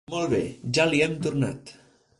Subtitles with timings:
[0.13, 0.39] Molt bé,
[0.77, 1.65] ja li hem tornant.